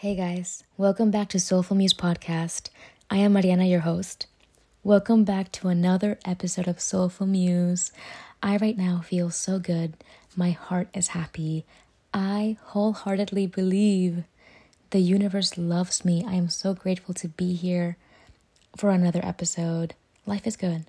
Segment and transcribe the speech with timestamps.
[0.00, 2.70] Hey guys, welcome back to Soulful Muse Podcast.
[3.10, 4.28] I am Mariana, your host.
[4.82, 7.92] Welcome back to another episode of Soulful Muse.
[8.42, 9.92] I right now feel so good.
[10.34, 11.66] My heart is happy.
[12.14, 14.24] I wholeheartedly believe
[14.88, 16.24] the universe loves me.
[16.26, 17.98] I am so grateful to be here
[18.78, 19.92] for another episode.
[20.24, 20.86] Life is good.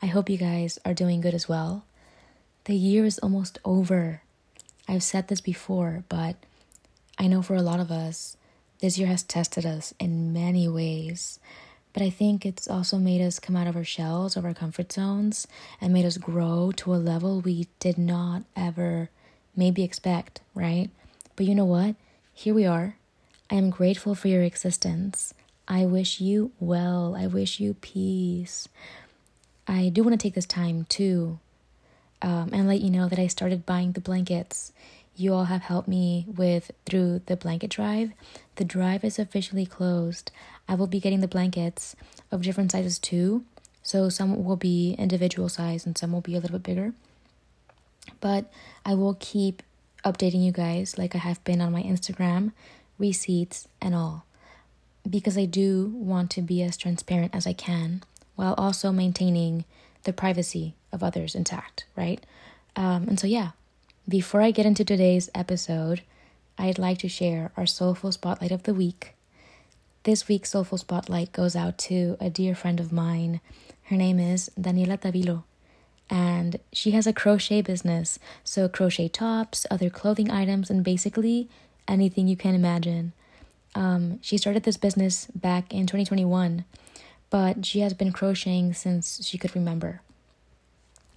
[0.00, 1.84] I hope you guys are doing good as well.
[2.64, 4.22] The year is almost over.
[4.88, 6.36] I've said this before, but
[7.18, 8.38] I know for a lot of us,
[8.80, 11.38] this year has tested us in many ways,
[11.92, 14.92] but I think it's also made us come out of our shells, of our comfort
[14.92, 15.46] zones,
[15.80, 19.08] and made us grow to a level we did not ever
[19.56, 20.90] maybe expect, right?
[21.36, 21.96] But you know what?
[22.34, 22.96] Here we are.
[23.50, 25.32] I am grateful for your existence.
[25.66, 27.16] I wish you well.
[27.16, 28.68] I wish you peace.
[29.66, 31.38] I do want to take this time too
[32.22, 34.72] um, and let you know that I started buying the blankets
[35.16, 38.12] you all have helped me with through the blanket drive.
[38.56, 40.30] The drive is officially closed.
[40.68, 41.96] I will be getting the blankets
[42.30, 43.44] of different sizes too.
[43.82, 46.92] So some will be individual size and some will be a little bit bigger.
[48.20, 48.50] But
[48.84, 49.62] I will keep
[50.04, 52.52] updating you guys like I have been on my Instagram,
[52.98, 54.24] receipts, and all.
[55.08, 58.02] Because I do want to be as transparent as I can
[58.34, 59.64] while also maintaining
[60.02, 62.24] the privacy of others intact, right?
[62.74, 63.50] Um, and so, yeah,
[64.08, 66.02] before I get into today's episode,
[66.56, 69.14] I'd like to share our Soulful Spotlight of the week.
[70.04, 73.40] This week's Soulful Spotlight goes out to a dear friend of mine.
[73.84, 75.42] Her name is Daniela Tavilo,
[76.08, 78.20] and she has a crochet business.
[78.44, 81.48] So, crochet tops, other clothing items, and basically
[81.88, 83.12] anything you can imagine.
[83.74, 86.64] Um, she started this business back in 2021,
[87.28, 90.00] but she has been crocheting since she could remember.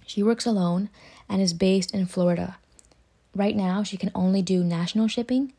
[0.04, 0.90] She works alone
[1.28, 2.56] and is based in Florida
[3.34, 5.52] right now she can only do national shipping.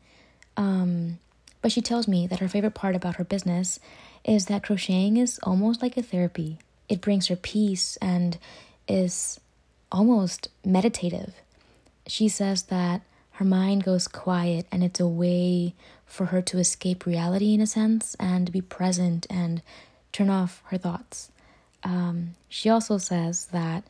[0.56, 1.18] Um,
[1.60, 3.78] but she tells me that her favorite part about her business
[4.24, 6.58] is that crocheting is almost like a therapy.
[6.88, 8.38] It brings her peace and
[8.88, 9.40] is
[9.90, 11.34] almost meditative.
[12.06, 13.02] She says that
[13.32, 15.74] her mind goes quiet and it's a way
[16.04, 19.62] for her to escape reality in a sense and be present and
[20.12, 21.30] turn off her thoughts.
[21.82, 23.84] Um, she also says that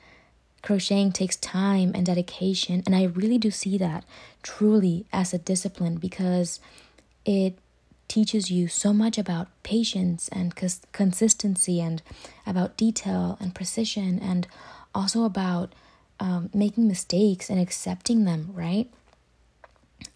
[0.62, 4.04] Crocheting takes time and dedication, and I really do see that
[4.42, 6.60] truly as a discipline because
[7.24, 7.58] it
[8.06, 12.02] teaches you so much about patience and cons- consistency and
[12.46, 14.46] about detail and precision and
[14.94, 15.74] also about
[16.20, 18.88] um, making mistakes and accepting them, right?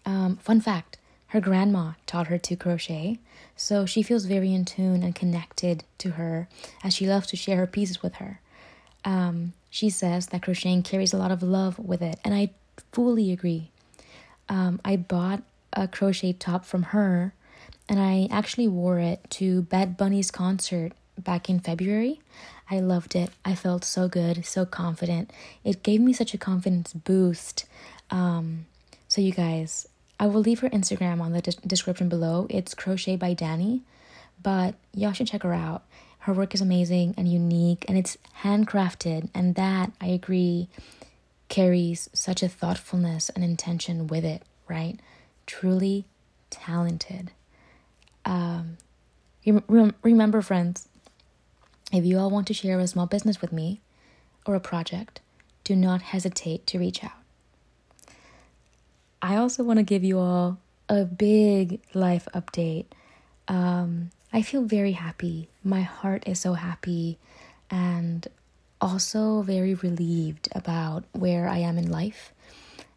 [0.05, 0.97] Um, fun fact
[1.31, 3.19] her grandma taught her to crochet,
[3.55, 6.47] so she feels very in tune and connected to her
[6.83, 8.39] as she loves to share her pieces with her.
[9.07, 12.49] Um, she says that crocheting carries a lot of love with it, and I
[12.91, 13.71] fully agree.
[14.49, 17.33] Um, I bought a crochet top from her,
[17.87, 22.19] and I actually wore it to Bad Bunny's concert back in February.
[22.69, 23.29] I loved it.
[23.45, 25.31] I felt so good, so confident.
[25.63, 27.63] It gave me such a confidence boost.
[28.11, 28.65] Um,
[29.07, 29.87] so, you guys,
[30.19, 32.45] I will leave her Instagram on the de- description below.
[32.49, 33.83] It's Crochet by Dani,
[34.43, 35.83] but y'all should check her out.
[36.27, 40.67] Her work is amazing and unique and it's handcrafted, and that I agree
[41.47, 44.99] carries such a thoughtfulness and intention with it, right?
[45.45, 46.03] Truly
[46.49, 47.31] talented.
[48.25, 48.75] Um,
[49.45, 50.89] remember, friends,
[51.93, 53.79] if you all want to share a small business with me
[54.45, 55.21] or a project,
[55.63, 57.23] do not hesitate to reach out.
[59.21, 60.57] I also want to give you all
[60.89, 62.87] a big life update.
[63.47, 65.49] Um, I feel very happy.
[65.63, 67.17] My heart is so happy
[67.71, 68.27] and
[68.79, 72.35] also very relieved about where I am in life.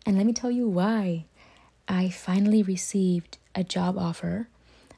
[0.04, 1.24] And let me tell you why.
[1.88, 4.48] I finally received a job offer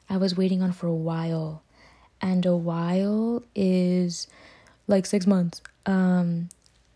[0.09, 1.63] I was waiting on for a while.
[2.19, 4.27] And a while is
[4.85, 5.61] like six months.
[5.85, 6.49] Um,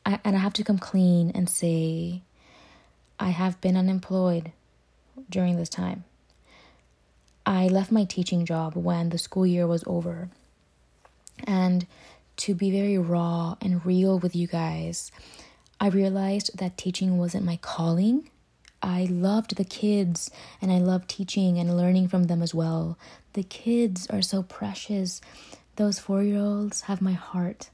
[0.06, 2.22] I, and I have to come clean and say
[3.18, 4.52] I have been unemployed
[5.30, 6.04] during this time.
[7.48, 10.30] I left my teaching job when the school year was over.
[11.46, 11.88] And
[12.38, 15.14] to be very raw and real with you guys,
[15.80, 18.30] I realized that teaching wasn't my calling.
[18.84, 20.30] I loved the kids
[20.62, 22.98] and I loved teaching and learning from them as well.
[23.32, 25.22] The kids are so precious.
[25.78, 27.70] Those four year olds have my heart.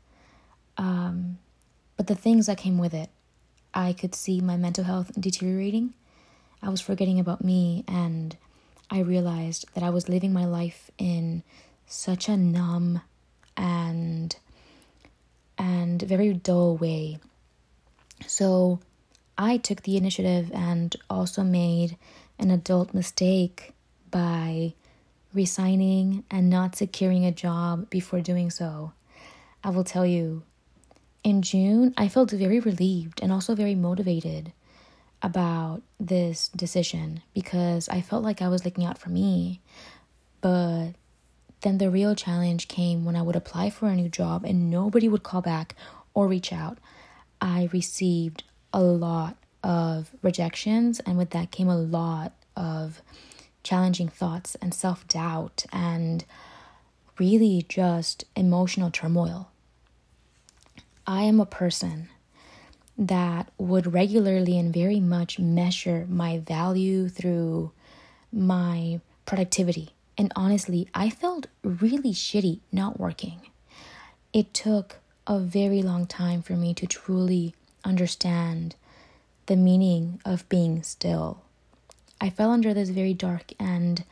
[0.78, 1.40] Um,
[1.98, 3.10] but the things that came with it,
[3.74, 5.96] I could see my mental health deteriorating.
[6.62, 8.38] I was forgetting about me and
[8.90, 11.44] I realized that I was living my life in
[11.88, 13.02] such a numb
[13.58, 14.36] and
[15.58, 17.20] and very dull way.
[18.28, 18.80] So
[19.38, 21.98] I took the initiative and also made
[22.40, 23.74] an adult mistake
[24.12, 24.74] by
[25.34, 28.94] resigning and not securing a job before doing so.
[29.64, 30.44] I will tell you,
[31.24, 34.52] in June, I felt very relieved and also very motivated
[35.24, 39.62] about this decision because I felt like I was looking out for me.
[40.42, 40.92] But
[41.62, 45.08] then the real challenge came when I would apply for a new job and nobody
[45.08, 45.76] would call back
[46.14, 46.78] or reach out.
[47.40, 48.44] I received
[48.74, 53.02] a lot of rejections, and with that came a lot of
[53.64, 56.26] challenging thoughts and self doubt and
[57.18, 59.50] really just emotional turmoil.
[61.08, 62.10] I am a person
[62.98, 67.72] that would regularly and very much measure my value through
[68.32, 69.90] my productivity.
[70.18, 73.42] And honestly, I felt really shitty not working.
[74.32, 78.76] It took a very long time for me to truly understand
[79.46, 81.42] the meaning of being still.
[82.22, 84.04] I fell under this very dark and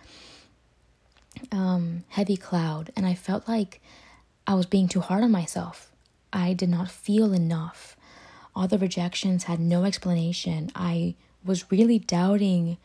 [1.52, 3.82] um, heavy cloud, and I felt like
[4.46, 5.92] I was being too hard on myself.
[6.34, 7.96] I did not feel enough.
[8.56, 10.72] All the rejections had no explanation.
[10.76, 12.78] I was really doubting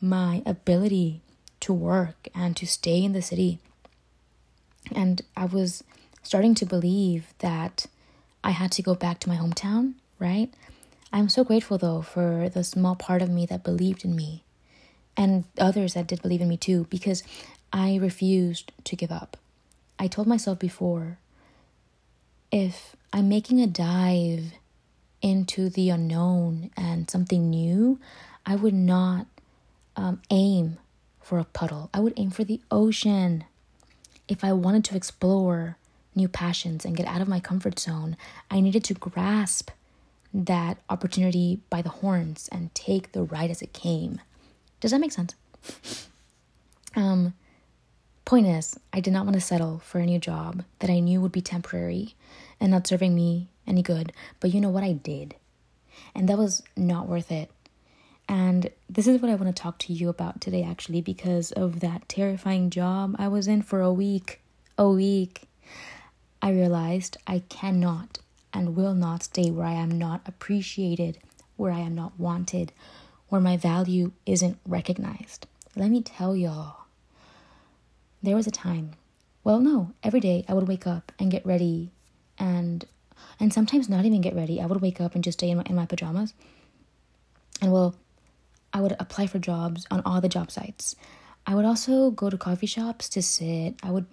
[0.00, 1.20] my ability
[1.60, 3.58] to work and to stay in the city.
[4.92, 5.84] And I was
[6.22, 7.86] starting to believe that
[8.42, 10.52] I had to go back to my hometown, right?
[11.12, 14.44] I'm so grateful though for the small part of me that believed in me
[15.16, 17.22] and others that did believe in me too because
[17.72, 19.36] I refused to give up.
[19.98, 21.18] I told myself before
[22.50, 24.52] if I'm making a dive
[25.22, 27.98] into the unknown and something new,
[28.46, 29.26] I would not
[29.96, 30.78] um, aim
[31.20, 31.90] for a puddle.
[31.92, 33.44] I would aim for the ocean.
[34.28, 35.76] If I wanted to explore
[36.14, 38.16] new passions and get out of my comfort zone,
[38.50, 39.70] I needed to grasp
[40.32, 44.20] that opportunity by the horns and take the ride as it came.
[44.80, 45.34] Does that make sense?
[46.96, 47.34] um,
[48.24, 51.20] point is, I did not want to settle for a new job that I knew
[51.20, 52.14] would be temporary
[52.60, 54.12] and not serving me any good.
[54.40, 54.84] But you know what?
[54.84, 55.36] I did.
[56.14, 57.50] And that was not worth it.
[58.28, 61.80] And this is what I want to talk to you about today, actually, because of
[61.80, 64.40] that terrifying job I was in for a week.
[64.76, 65.48] A week.
[66.42, 68.18] I realized I cannot
[68.52, 71.18] and will not stay where I am not appreciated,
[71.56, 72.72] where I am not wanted,
[73.28, 75.46] where my value isn't recognized.
[75.76, 76.86] Let me tell y'all,
[78.22, 78.92] there was a time,
[79.44, 81.90] well, no, every day I would wake up and get ready
[82.38, 82.84] and
[83.38, 84.60] and sometimes not even get ready.
[84.60, 86.34] I would wake up and just stay in my, in my pajamas.
[87.62, 87.94] And well,
[88.72, 90.96] I would apply for jobs on all the job sites.
[91.46, 93.74] I would also go to coffee shops to sit.
[93.82, 94.06] I would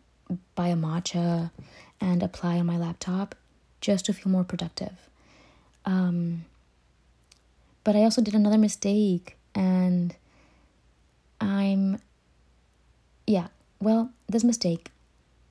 [0.55, 1.51] buy a matcha
[1.99, 3.35] and apply on my laptop
[3.81, 5.09] just to feel more productive.
[5.85, 6.45] Um,
[7.83, 10.13] but I also did another mistake, and
[11.39, 11.99] I'm,
[13.25, 13.47] yeah,
[13.79, 14.91] well, this mistake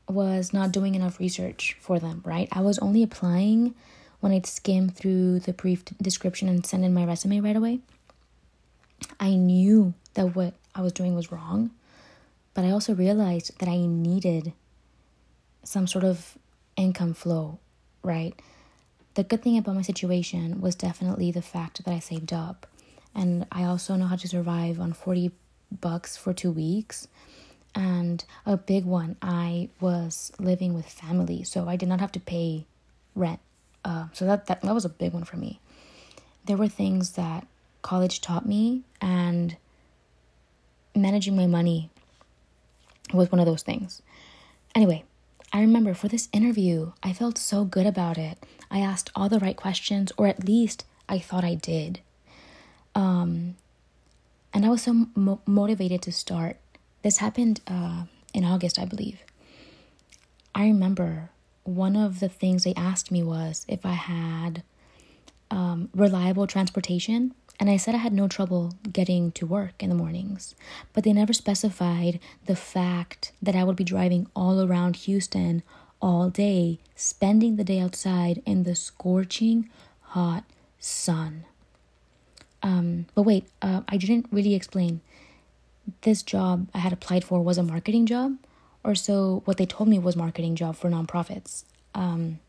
[0.08, 2.48] was not doing enough research for them, right?
[2.52, 3.74] I was only applying
[4.20, 7.80] when I'd skim through the brief description and send in my resume right away.
[9.20, 11.70] I knew that what I was doing was wrong,
[12.54, 14.52] but I also realized that I needed
[15.64, 16.38] some sort of
[16.76, 17.58] income flow
[18.06, 18.34] right?
[19.14, 22.66] The good thing about my situation was definitely the fact that I saved up.
[23.14, 25.32] And I also know how to survive on 40
[25.80, 27.08] bucks for two weeks.
[27.76, 32.20] And a big one, I was living with family, so I did not have to
[32.20, 32.64] pay
[33.14, 33.38] rent.
[33.84, 35.60] Uh, so that, that, that was a big one for me.
[36.46, 37.46] There were things that
[37.82, 39.56] college taught me, and
[40.94, 41.90] managing my money
[43.12, 44.00] was one of those things.
[44.74, 45.04] Anyway,
[45.52, 48.38] I remember for this interview, I felt so good about it.
[48.70, 52.00] I asked all the right questions, or at least I thought I did.
[52.94, 53.56] Um,
[54.52, 56.56] and I was so mo- motivated to start.
[57.06, 59.20] This happened uh, in August, I believe.
[60.56, 61.30] I remember
[61.62, 64.64] one of the things they asked me was if I had
[65.48, 69.94] um, reliable transportation and I said I had no trouble getting to work in the
[69.94, 70.56] mornings,
[70.92, 75.62] but they never specified the fact that I would be driving all around Houston
[76.02, 79.70] all day, spending the day outside in the scorching
[80.00, 80.42] hot
[80.80, 81.44] sun.
[82.64, 85.02] Um, but wait, uh, I didn't really explain.
[86.02, 88.36] This job I had applied for was a marketing job,
[88.84, 91.64] or so what they told me was marketing job for nonprofits.
[91.94, 92.40] Um,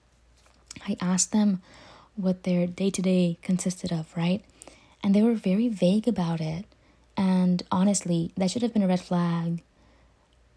[0.87, 1.61] I asked them
[2.15, 4.43] what their day to day consisted of, right?
[5.03, 6.65] and they were very vague about it.
[7.15, 9.63] And honestly, that should have been a red flag.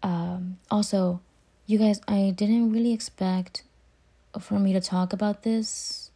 [0.03, 1.21] Um, also,
[1.65, 3.63] you guys, I didn't really expect
[4.39, 6.11] for me to talk about this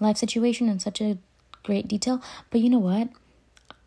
[0.00, 1.18] life situation in such a
[1.62, 2.22] great detail.
[2.50, 3.08] But you know what?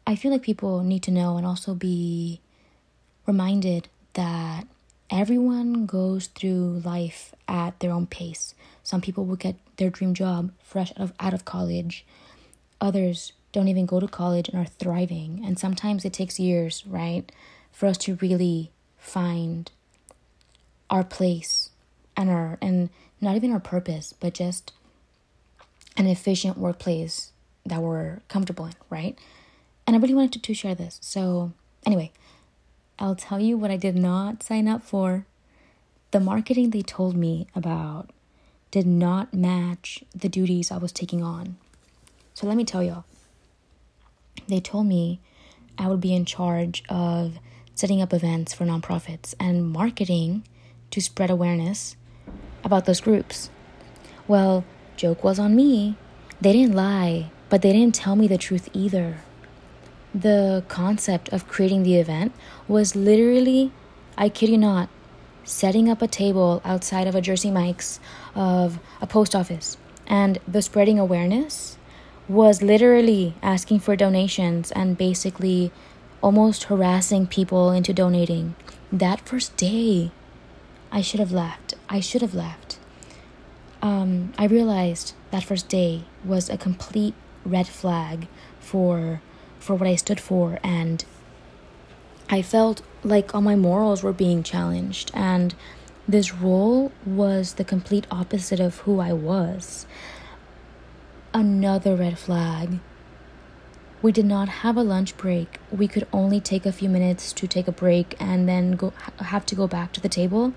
[0.08, 2.40] I feel like people need to know and also be
[3.26, 4.66] reminded that
[5.10, 8.56] everyone goes through life at their own pace.
[8.84, 12.06] Some people will get their dream job fresh out of, out of college.
[12.80, 15.42] Others don't even go to college and are thriving.
[15.46, 17.30] And sometimes it takes years, right,
[17.74, 19.70] for us to really find
[20.90, 21.72] our place
[22.16, 24.72] and our and not even our purpose, but just
[25.98, 27.34] an efficient workplace
[27.66, 29.18] that we're comfortable in, right?
[29.88, 31.00] And I really wanted to, to share this.
[31.02, 31.54] So,
[31.86, 32.12] anyway,
[33.00, 35.26] I'll tell you what I did not sign up for.
[36.12, 38.10] The marketing they told me about
[38.70, 41.56] did not match the duties I was taking on.
[42.34, 43.06] So, let me tell y'all.
[44.48, 45.22] They told me
[45.78, 47.40] I would be in charge of
[47.76, 50.44] setting up events for nonprofits and marketing
[50.92, 51.96] to spread awareness
[52.64, 53.50] about those groups.
[54.28, 54.66] Well,
[54.98, 55.96] joke was on me.
[56.42, 59.20] They didn't lie, but they didn't tell me the truth either.
[60.14, 62.34] The concept of creating the event
[62.68, 63.72] was literally,
[64.18, 64.90] I kid you not,
[65.44, 68.00] setting up a table outside of a Jersey Mike's
[68.36, 69.78] of a post office.
[70.06, 71.78] And the spreading awareness
[72.28, 75.72] was literally asking for donations and basically
[76.22, 78.56] almost harassing people into donating.
[78.92, 80.12] That first day,
[80.92, 81.76] I should have left.
[81.90, 82.80] I should have left.
[83.82, 87.14] Um, I realized that first day was a complete
[87.46, 88.28] red flag
[88.60, 89.22] for
[89.60, 91.04] for what I stood for and
[92.30, 95.56] I felt like all my morals were being challenged and
[96.08, 99.86] this role was the complete opposite of who I was.
[101.34, 102.80] Another red flag.
[104.02, 105.60] We did not have a lunch break.
[105.72, 109.46] We could only take a few minutes to take a break and then go have
[109.48, 110.54] to go back to the table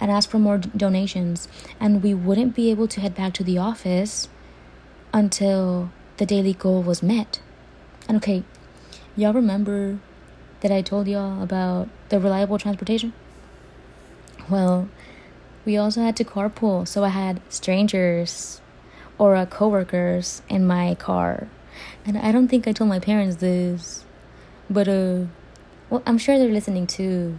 [0.00, 1.48] and ask for more donations
[1.80, 4.28] and we wouldn't be able to head back to the office
[5.12, 7.40] until the daily goal was met.
[8.08, 8.42] And okay,
[9.16, 9.98] y'all remember
[10.60, 13.12] that I told y'all about the reliable transportation?
[14.48, 14.88] Well,
[15.64, 18.60] we also had to carpool, so I had strangers
[19.18, 21.48] or uh, coworkers in my car.
[22.04, 24.04] And I don't think I told my parents this,
[24.68, 25.24] but uh
[25.90, 27.38] well, I'm sure they're listening too.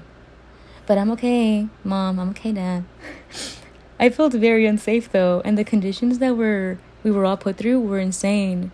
[0.86, 2.86] But I'm okay, mom, I'm okay, dad.
[4.00, 7.80] I felt very unsafe though, and the conditions that were we were all put through
[7.82, 8.72] were insane.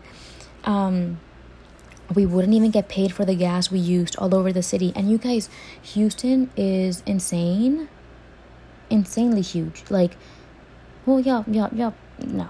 [0.64, 1.20] Um,
[2.14, 4.92] we wouldn't even get paid for the gas we used all over the city.
[4.96, 5.50] And you guys,
[5.82, 7.90] Houston is insane,
[8.90, 9.84] insanely huge.
[9.90, 10.18] Like,
[11.06, 12.50] well, yeah, yeah, yeah, no.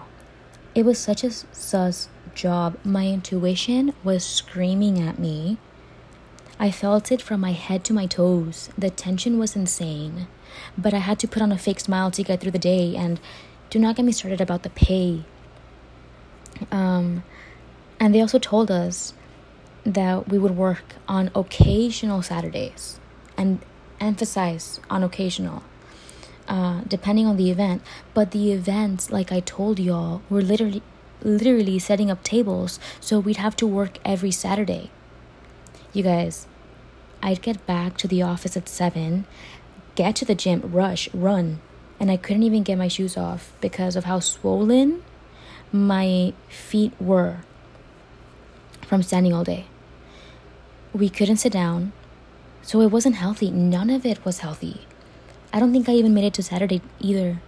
[0.73, 2.77] It was such a sus job.
[2.83, 5.57] My intuition was screaming at me.
[6.59, 8.69] I felt it from my head to my toes.
[8.77, 10.27] The tension was insane.
[10.77, 12.95] But I had to put on a fake smile to get through the day.
[12.95, 13.19] And
[13.69, 15.23] do not get me started about the pay.
[16.71, 17.23] Um,
[17.99, 19.13] and they also told us
[19.85, 22.99] that we would work on occasional Saturdays
[23.37, 23.59] and
[23.99, 25.63] emphasize on occasional,
[26.47, 27.81] uh, depending on the event.
[28.13, 30.81] But the events, like I told y'all, were literally
[31.23, 34.89] literally setting up tables, so we'd have to work every Saturday.
[35.93, 36.47] You guys,
[37.21, 39.25] I'd get back to the office at 7,
[39.93, 41.61] get to the gym, rush, run,
[41.99, 45.03] and I couldn't even get my shoes off because of how swollen
[45.71, 47.41] my feet were
[48.87, 49.67] from standing all day.
[50.93, 51.93] We couldn't sit down,
[52.61, 53.49] so it wasn't healthy.
[53.51, 54.87] None of it was healthy.
[55.53, 57.41] I don't think I even made it to Saturday either.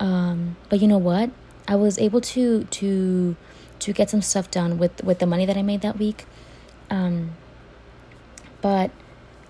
[0.00, 1.30] Um, but you know what?
[1.66, 3.36] I was able to to
[3.78, 6.26] to get some stuff done with with the money that I made that week.
[6.90, 7.32] Um,
[8.60, 8.90] but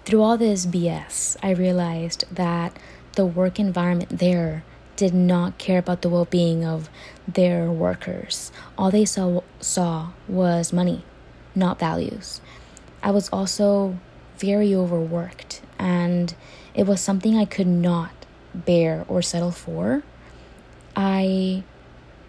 [0.05, 2.77] through all this BS, I realized that
[3.15, 4.65] the work environment there
[4.97, 6.89] did not care about the well-being of
[7.27, 8.53] their workers.
[8.79, 11.05] All they saw saw was money,
[11.55, 12.41] not values.
[13.05, 13.99] I was also
[14.39, 16.35] very overworked and
[16.75, 18.13] it was something I could not
[18.55, 20.03] bear or settle for.
[20.97, 21.65] I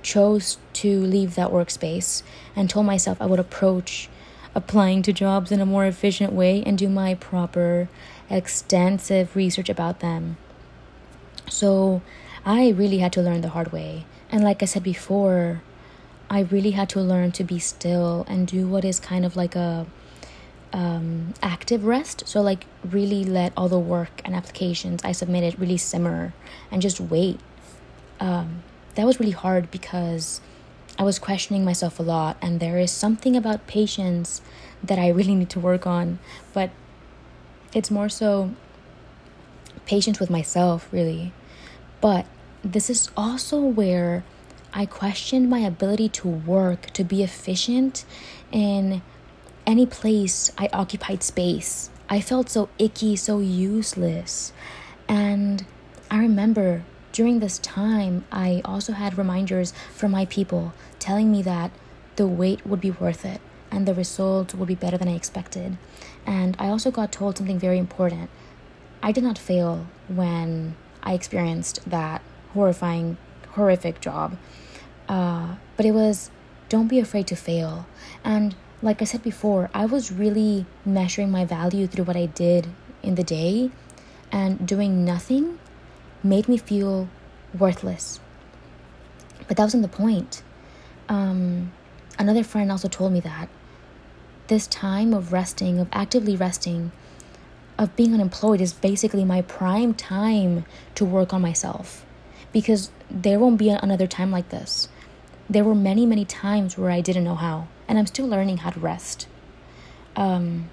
[0.03, 2.23] chose to leave that workspace
[2.57, 4.09] and told myself I would approach
[4.53, 7.87] applying to jobs in a more efficient way and do my proper,
[8.29, 10.35] extensive research about them.
[11.49, 12.01] So
[12.45, 14.05] I really had to learn the hard way.
[14.29, 15.61] And like I said before,
[16.29, 19.55] I really had to learn to be still and do what is kind of like
[19.55, 19.85] a
[20.75, 22.27] um, active rest.
[22.27, 26.33] So, like, really let all the work and applications I submitted really simmer
[26.69, 27.39] and just wait.
[28.19, 28.61] Um,
[28.95, 30.41] that was really hard because
[30.99, 34.41] I was questioning myself a lot, and there is something about patience
[34.83, 36.19] that I really need to work on,
[36.53, 36.71] but
[37.73, 38.51] it's more so
[39.85, 41.31] patience with myself, really.
[42.01, 42.25] But
[42.63, 44.25] this is also where
[44.73, 48.03] I questioned my ability to work, to be efficient
[48.51, 49.01] in
[49.65, 51.89] any place I occupied space.
[52.09, 54.53] I felt so icky, so useless.
[55.07, 55.65] And
[56.09, 61.71] I remember during this time, I also had reminders from my people telling me that
[62.15, 63.41] the wait would be worth it
[63.71, 65.77] and the results would be better than I expected.
[66.25, 68.29] And I also got told something very important.
[69.01, 72.21] I did not fail when I experienced that
[72.53, 73.17] horrifying,
[73.51, 74.37] horrific job.
[75.07, 76.31] Uh, but it was
[76.69, 77.85] don't be afraid to fail.
[78.23, 82.67] And like I said before, I was really measuring my value through what I did
[83.01, 83.71] in the day,
[84.31, 85.57] and doing nothing
[86.23, 87.09] made me feel
[87.57, 88.19] worthless.
[89.47, 90.43] But that wasn't the point.
[91.09, 91.71] Um,
[92.19, 93.49] another friend also told me that
[94.47, 96.91] this time of resting, of actively resting,
[97.79, 100.63] of being unemployed is basically my prime time
[100.93, 102.05] to work on myself
[102.53, 104.89] because there won't be another time like this.
[105.49, 108.69] There were many, many times where I didn't know how, and I'm still learning how
[108.71, 109.27] to rest.
[110.15, 110.69] Um,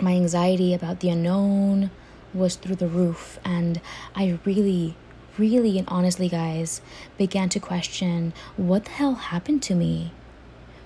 [0.00, 1.90] my anxiety about the unknown
[2.34, 3.80] was through the roof, and
[4.14, 4.96] I really,
[5.38, 6.80] really, and honestly, guys,
[7.16, 10.12] began to question what the hell happened to me,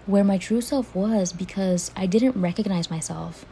[0.06, 3.44] where my true self was, because I didn't recognize myself.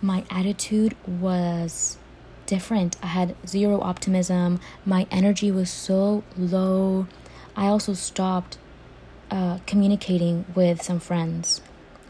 [0.00, 1.98] My attitude was
[2.46, 2.96] different.
[3.02, 4.60] I had zero optimism.
[4.84, 7.06] My energy was so low.
[7.56, 8.58] I also stopped
[9.32, 11.62] uh, communicating with some friends.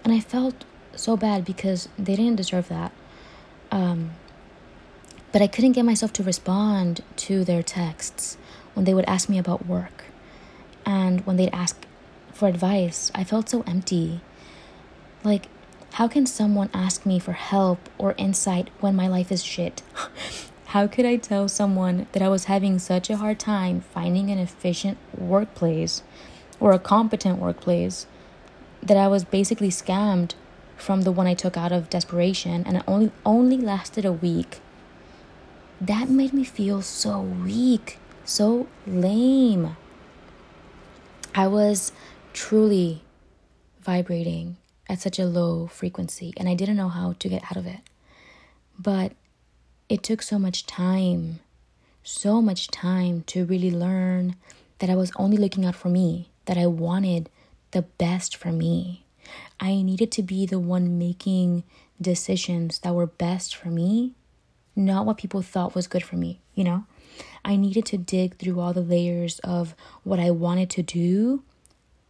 [0.03, 0.65] And I felt
[0.97, 2.91] so bad because they didn't deserve that.
[3.71, 4.11] Um,
[5.31, 8.37] but I couldn't get myself to respond to their texts
[8.75, 10.07] when they would ask me about work.
[10.85, 11.87] And when they'd ask
[12.33, 14.21] for advice, I felt so empty.
[15.23, 15.47] Like,
[15.93, 19.83] how can someone ask me for help or insight when my life is shit?
[20.73, 24.39] How could I tell someone that I was having such a hard time finding an
[24.39, 26.03] efficient workplace
[26.63, 28.07] or a competent workplace
[28.81, 30.35] that I was basically scammed
[30.77, 34.61] from the one I took out of desperation and it only only lasted a week.
[35.81, 39.77] That made me feel so weak, so lame.
[41.35, 41.91] I was
[42.33, 43.03] truly
[43.81, 44.57] vibrating
[44.89, 47.81] at such a low frequency and I didn't know how to get out of it.
[48.79, 49.13] But
[49.89, 51.41] it took so much time,
[52.05, 54.37] so much time to really learn
[54.79, 57.31] that I was only looking out for me that I wanted
[57.71, 59.05] the best for me.
[59.61, 61.65] I needed to be the one making
[62.01, 64.13] decisions that were best for me,
[64.75, 66.85] not what people thought was good for me, you know?
[67.45, 71.43] I needed to dig through all the layers of what I wanted to do,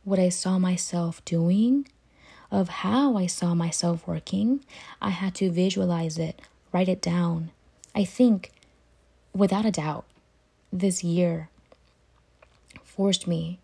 [0.04, 1.86] what I saw myself doing,
[2.50, 4.64] of how I saw myself working.
[5.00, 6.40] I had to visualize it,
[6.72, 7.50] write it down.
[7.94, 8.52] I think,
[9.34, 10.04] without a doubt,
[10.72, 11.48] this year
[12.84, 13.58] forced me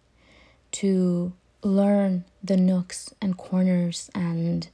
[0.73, 4.69] to learn the nooks and corners and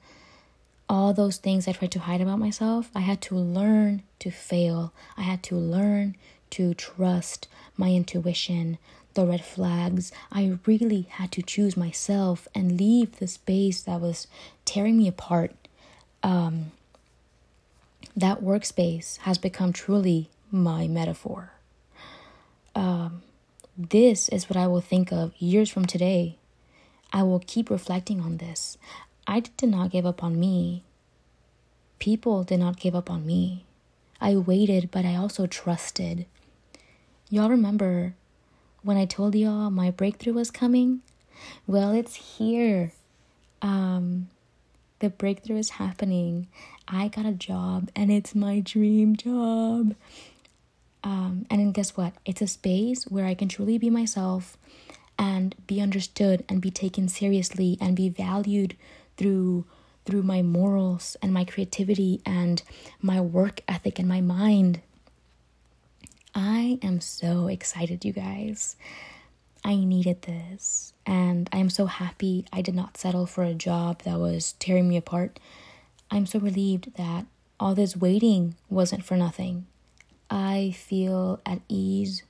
[0.88, 2.90] all those things I tried to hide about myself.
[2.94, 4.92] I had to learn to fail.
[5.16, 6.16] I had to learn
[6.50, 8.78] to trust my intuition,
[9.14, 10.12] the red flags.
[10.30, 14.26] I really had to choose myself and leave the space that was
[14.64, 15.52] tearing me apart.
[16.22, 16.72] Um,
[18.16, 21.52] that workspace has become truly my metaphor.
[22.74, 23.22] Um,
[23.76, 26.38] this is what I will think of years from today.
[27.12, 28.78] I will keep reflecting on this.
[29.26, 30.84] I did not give up on me.
[31.98, 33.64] People did not give up on me.
[34.20, 36.26] I waited, but I also trusted.
[37.30, 38.14] Y'all remember
[38.82, 41.00] when I told y'all my breakthrough was coming?
[41.66, 42.92] Well, it's here.
[43.62, 44.28] Um,
[44.98, 46.48] the breakthrough is happening.
[46.86, 49.94] I got a job and it's my dream job.
[51.04, 52.14] Um, and then guess what?
[52.24, 54.56] It's a space where I can truly be myself
[55.18, 58.76] and be understood and be taken seriously and be valued
[59.16, 59.64] through
[60.06, 62.62] through my morals and my creativity and
[63.00, 64.80] my work ethic and my mind.
[66.34, 68.76] I am so excited, you guys.
[69.64, 74.02] I needed this, and I am so happy I did not settle for a job
[74.02, 75.38] that was tearing me apart.
[76.10, 77.24] I'm so relieved that
[77.58, 79.66] all this waiting wasn't for nothing.
[80.34, 82.24] I feel at ease.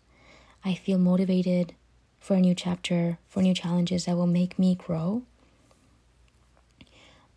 [0.63, 1.75] I feel motivated
[2.21, 5.23] for a new chapter, for new challenges that will make me grow.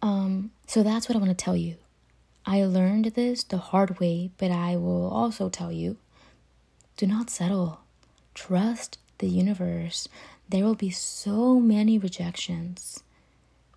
[0.02, 1.78] Um, so that's what I want to tell you.
[2.46, 5.96] I learned this the hard way, but I will also tell you
[6.98, 7.80] do not settle.
[8.34, 10.10] Trust the universe.
[10.50, 13.04] There will be so many rejections,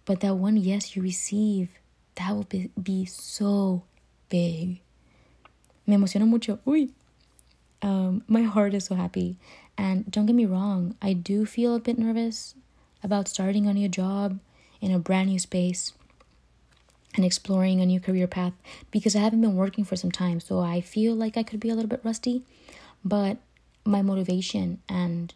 [0.05, 1.69] but that one yes you receive,
[2.17, 3.85] that will be, be so
[4.29, 4.81] big.
[5.87, 6.59] Me emociono mucho.
[6.67, 6.91] Uy.
[7.83, 9.37] Um, my heart is so happy.
[9.79, 12.55] And don't get me wrong, I do feel a bit nervous
[13.03, 14.39] about starting a new job
[14.81, 15.93] in a brand new space.
[17.15, 18.53] and exploring a new career path
[18.91, 20.41] because I haven't been working for some time.
[20.41, 22.43] So I feel like I could be a little bit rusty,
[23.05, 23.39] but
[23.85, 25.35] my motivation and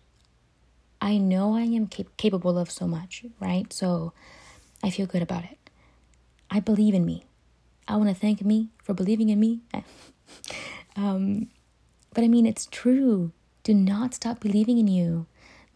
[1.01, 3.73] I know I am cap- capable of so much, right?
[3.73, 4.13] So
[4.83, 5.59] I feel good about it.
[6.51, 7.25] I believe in me.
[7.89, 9.61] I want to thank me for believing in me.
[10.97, 11.49] um,
[12.13, 13.33] but I mean, it's true.
[13.63, 15.27] Do not stop believing in you.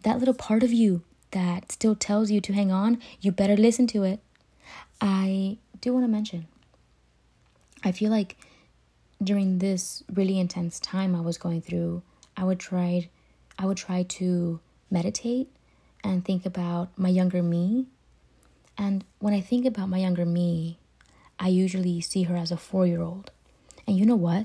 [0.02, 3.86] That little part of you that still tells you to hang on, you better listen
[3.88, 4.20] to it.
[5.00, 6.46] I do want to mention
[7.84, 8.36] I feel like
[9.22, 12.02] during this really intense time I was going through,
[12.36, 13.08] I would try
[13.58, 15.48] I would try to meditate
[16.04, 17.86] and think about my younger me.
[18.76, 20.78] And when I think about my younger me,
[21.40, 23.32] I usually see her as a 4-year-old.
[23.88, 24.44] And you know what?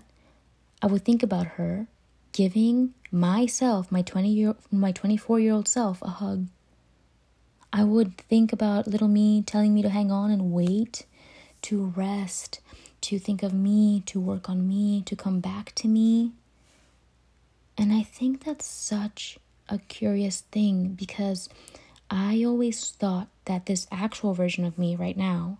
[0.81, 1.87] I would think about her
[2.31, 6.47] giving myself, my 20 year my 24 year old self a hug.
[7.73, 11.05] I would think about little me telling me to hang on and wait,
[11.63, 12.61] to rest,
[13.01, 16.31] to think of me, to work on me, to come back to me.
[17.77, 21.49] And I think that's such a curious thing because
[22.09, 25.57] I always thought that this actual version of me right now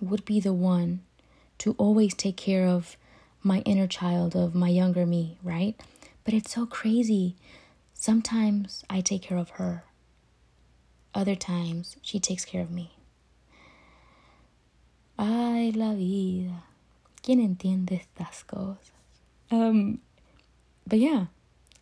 [0.00, 1.00] would be the one
[1.60, 2.96] to always take care of
[3.42, 5.78] my inner child of my younger me, right?
[6.24, 7.36] But it's so crazy.
[7.92, 9.84] Sometimes I take care of her.
[11.14, 12.92] Other times she takes care of me.
[15.18, 16.62] Ay, la vida.
[17.22, 18.92] ¿Quién entiende estas cosas?
[19.50, 20.00] Um,
[20.86, 21.26] but yeah,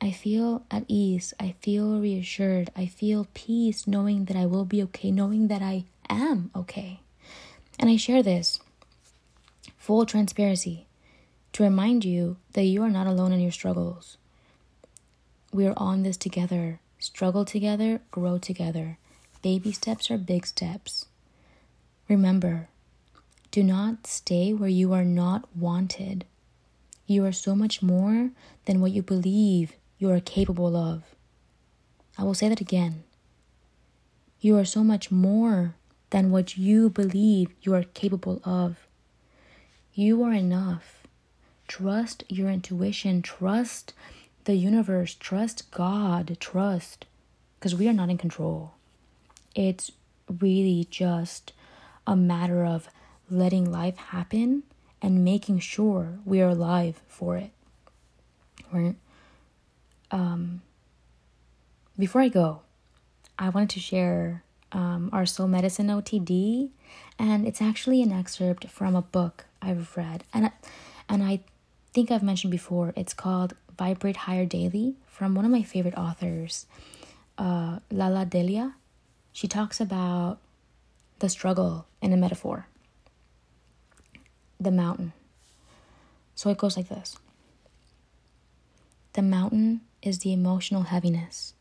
[0.00, 1.34] I feel at ease.
[1.38, 2.70] I feel reassured.
[2.74, 7.00] I feel peace knowing that I will be okay, knowing that I am okay.
[7.78, 8.58] And I share this
[9.88, 10.86] full transparency
[11.50, 14.18] to remind you that you are not alone in your struggles.
[15.50, 16.80] We are on this together.
[16.98, 18.98] Struggle together, grow together.
[19.40, 21.06] Baby steps are big steps.
[22.06, 22.68] Remember,
[23.50, 26.26] do not stay where you are not wanted.
[27.06, 28.32] You are so much more
[28.66, 31.02] than what you believe you are capable of.
[32.18, 33.04] I will say that again.
[34.38, 35.76] You are so much more
[36.10, 38.87] than what you believe you are capable of.
[39.98, 41.02] You are enough.
[41.66, 43.94] Trust your intuition, trust
[44.44, 47.04] the universe, trust God, trust,
[47.58, 48.74] because we are not in control.
[49.56, 49.90] It's
[50.28, 51.52] really just
[52.06, 52.88] a matter of
[53.28, 54.62] letting life happen
[55.02, 57.50] and making sure we are alive for it.
[58.72, 58.94] Right?
[60.12, 60.62] Um,
[61.98, 62.60] before I go,
[63.36, 66.70] I wanted to share um, our Soul Medicine OTD,
[67.18, 70.50] and it's actually an excerpt from a book I've read, and
[71.08, 71.40] and I
[71.92, 76.66] think I've mentioned before, it's called Vibrate Higher Daily from one of my favorite authors,
[77.36, 78.74] uh, Lalah Delia.
[79.32, 80.38] She talks about
[81.18, 82.66] the struggle in a metaphor,
[84.60, 85.12] the mountain.
[86.34, 87.16] So it goes like this
[89.14, 91.54] The mountain is the emotional heaviness,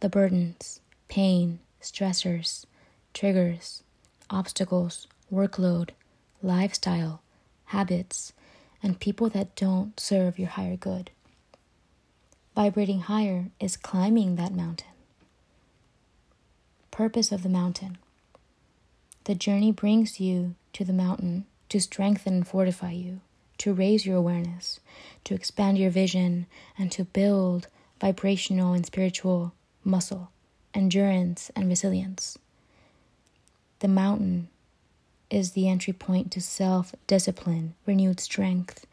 [0.00, 2.64] the burdens, pain, stressors,
[3.14, 3.82] triggers,
[4.30, 5.90] obstacles, workload,
[6.42, 7.22] lifestyle,
[7.66, 8.32] habits,
[8.82, 11.10] and people that don't serve your higher good.
[12.54, 14.88] Vibrating higher is climbing that mountain.
[16.90, 17.98] Purpose of the mountain.
[19.24, 23.20] The journey brings you to the mountain to strengthen and fortify you,
[23.58, 24.80] to raise your awareness,
[25.24, 26.46] to expand your vision,
[26.78, 27.68] and to build
[28.00, 29.52] vibrational and spiritual
[29.84, 30.30] muscle,
[30.78, 32.38] endurance, and resilience.
[33.80, 34.48] The mountain
[35.28, 38.86] is the entry point to self discipline, renewed strength,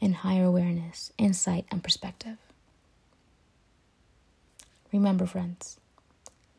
[0.00, 2.36] and higher awareness, insight, and perspective.
[4.92, 5.78] Remember, friends,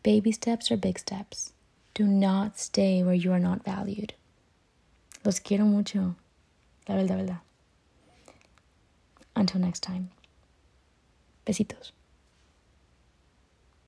[0.01, 1.51] baby steps are big steps.
[1.93, 4.13] Do not stay where you are not valued.
[5.25, 6.15] Los quiero mucho.
[6.87, 7.39] La verdad, verdad.
[9.35, 10.11] Until next time.
[11.45, 11.91] Besitos.